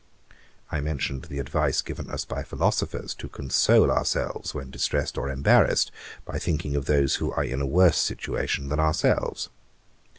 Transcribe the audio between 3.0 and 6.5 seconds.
to console ourselves, when distressed or embarrassed, by